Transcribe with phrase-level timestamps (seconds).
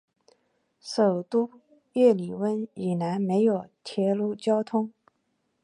[0.79, 1.51] 首都
[1.93, 4.91] 叶里温以南没有铁路交通。